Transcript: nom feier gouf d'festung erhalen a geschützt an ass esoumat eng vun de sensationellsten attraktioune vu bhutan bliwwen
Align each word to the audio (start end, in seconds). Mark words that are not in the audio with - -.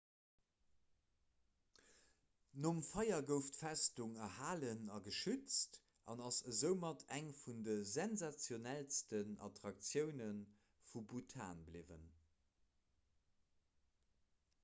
nom 2.65 2.79
feier 2.87 3.19
gouf 3.31 3.49
d'festung 3.57 4.15
erhalen 4.27 4.89
a 4.95 4.97
geschützt 5.07 5.77
an 6.13 6.23
ass 6.29 6.41
esoumat 6.53 7.05
eng 7.19 7.29
vun 7.41 7.61
de 7.69 7.75
sensationellsten 7.91 9.37
attraktioune 9.49 10.31
vu 10.89 11.05
bhutan 11.13 11.65
bliwwen 11.69 12.11